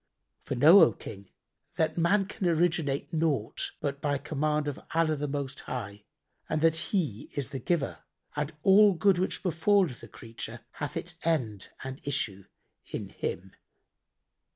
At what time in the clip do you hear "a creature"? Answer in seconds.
10.01-10.61